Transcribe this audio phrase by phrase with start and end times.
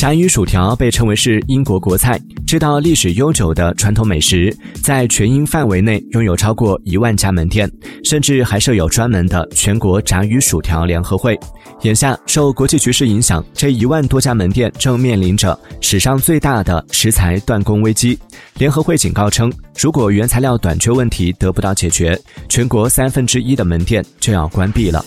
[0.00, 4.50] 炸鱼薯条被称为是英国国菜这道历史悠久的传统美食
[4.82, 7.70] 在全英范围内拥有超过一万家门店
[8.02, 11.38] 甚至还设有专门的全国炸鱼薯条联合会。
[11.82, 18.18] 眼下受国际局势影响这一万多家门店正面临着史上最大的食材断供危机。
[18.54, 25.04] 联合会警告称如果原材料短缺问题得不到解决全国三分之一的门店就要关闭了。